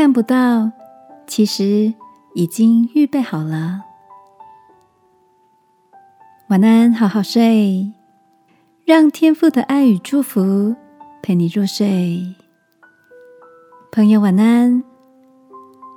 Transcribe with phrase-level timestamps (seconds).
[0.00, 0.72] 看不到，
[1.26, 1.92] 其实
[2.32, 3.82] 已经预备好了。
[6.48, 7.92] 晚安，好好睡，
[8.86, 10.74] 让天父的爱与祝福
[11.22, 12.34] 陪你入睡。
[13.92, 14.82] 朋友，晚安。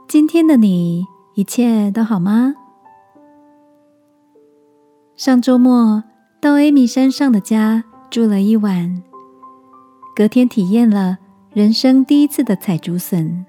[0.09, 2.55] 今天的你一切都好吗？
[5.15, 6.03] 上周末
[6.41, 9.01] 到艾米山上的家住了一晚，
[10.13, 11.19] 隔天体验了
[11.53, 13.45] 人生第一次的采竹笋。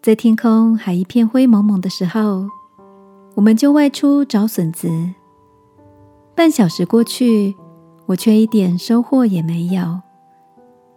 [0.00, 2.46] 在天空还一片灰蒙蒙的时候，
[3.34, 4.88] 我们就外出找笋子。
[6.34, 7.56] 半小时过去，
[8.06, 10.00] 我却一点收获也没有，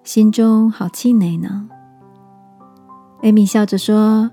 [0.03, 1.67] 心中好气馁呢。
[3.21, 4.31] 艾米笑着说：“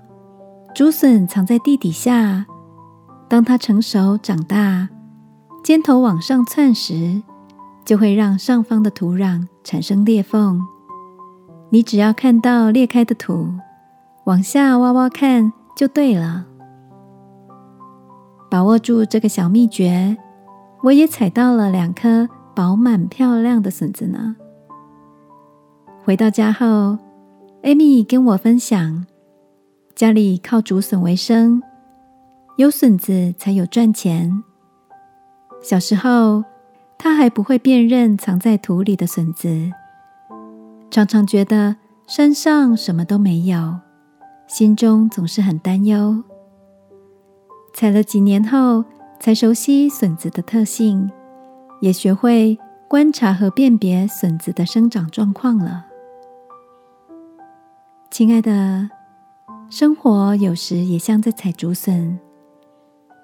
[0.73, 2.45] 竹笋藏在地底下，
[3.27, 4.89] 当它成熟长大。”
[5.61, 7.21] 尖头往上窜时，
[7.83, 10.65] 就会让上方的土壤产生裂缝。
[11.69, 13.49] 你只要看到裂开的土，
[14.29, 16.45] 往下挖挖看就对了。
[18.47, 20.15] 把握住这个小秘诀，
[20.83, 24.35] 我也采到了两颗饱满漂亮的笋子呢。
[26.03, 26.99] 回到家后，
[27.63, 29.07] 艾米跟我分享，
[29.95, 31.63] 家里靠竹笋为生，
[32.57, 34.43] 有笋子才有赚钱。
[35.59, 36.43] 小时候，
[36.99, 39.71] 他还不会辨认藏在土里的笋子，
[40.91, 43.79] 常常觉得山上什么都没有，
[44.49, 46.23] 心中总是很担忧。
[47.71, 48.83] 采了几年后，
[49.19, 51.09] 才熟悉笋子的特性，
[51.81, 52.57] 也学会
[52.89, 55.85] 观察和辨别笋子的生长状况了。
[58.09, 58.89] 亲爱的，
[59.69, 62.17] 生活有时也像在采竹笋，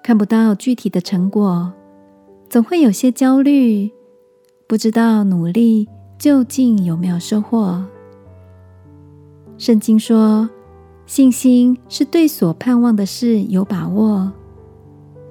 [0.04, 1.72] 看不到具体的成果。
[2.48, 3.90] 总会有些焦虑，
[4.68, 7.84] 不知道努力究竟有没有收获。
[9.58, 10.48] 圣经说，
[11.06, 14.30] 信心是对所盼望的事有把握，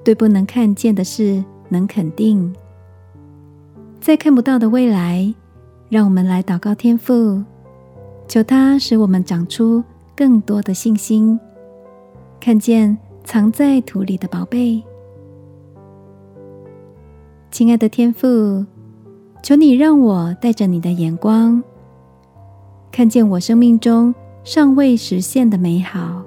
[0.02, 2.54] 对不能看见的事能肯定。
[4.00, 5.34] 在看不到的未来，
[5.90, 7.42] 让我们来祷告天父，
[8.26, 9.84] 求他使我们长出
[10.16, 11.38] 更多的信心，
[12.40, 14.82] 看见藏在土里的宝贝。
[17.50, 18.64] 亲爱的天父，
[19.42, 21.62] 求你让我带着你的眼光，
[22.90, 24.14] 看见我生命中
[24.46, 26.22] 尚未实现的美好，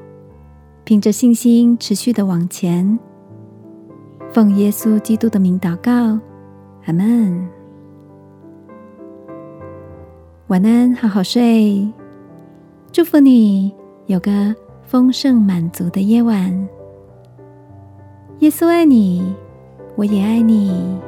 [0.83, 2.99] 凭着信心持续的往前。
[4.33, 6.19] 奉耶稣基督的名祷告，
[6.85, 7.47] 阿门。
[10.47, 11.89] 晚安，好好睡。
[12.91, 13.73] 祝福你
[14.07, 14.53] 有个
[14.83, 16.51] 丰盛满足的夜晚。
[18.39, 19.33] 耶稣爱你，
[19.95, 20.99] 我也爱你。